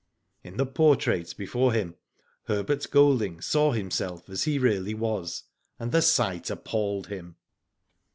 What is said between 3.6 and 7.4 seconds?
himself as he really was, and the sight appalled him.